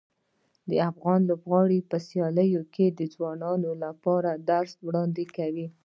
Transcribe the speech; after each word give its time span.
د 0.69 0.71
افغان 0.89 1.19
لوبغاړو 1.29 1.79
په 1.91 1.97
سیالیو 2.07 2.61
کې 2.73 2.85
د 2.89 3.01
ځوانانو 3.13 3.69
لپاره 3.83 4.29
د 4.37 4.41
درس 4.51 4.71
وړاندې 4.87 5.23
کوي. 5.37 5.67